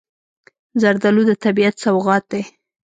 زردالو 0.81 1.21
د 1.29 1.31
طبیعت 1.43 1.75
سوغات 1.83 2.23
دی. 2.31 2.43